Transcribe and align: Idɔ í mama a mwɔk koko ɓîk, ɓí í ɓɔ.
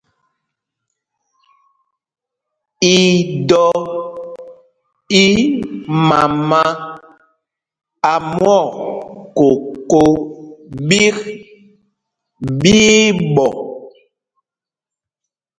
Idɔ 2.97 3.65
í 5.23 5.25
mama 6.09 6.63
a 8.11 8.13
mwɔk 8.31 8.71
koko 9.37 10.01
ɓîk, 10.87 11.17
ɓí 12.61 12.77
í 13.01 13.09
ɓɔ. 13.33 13.47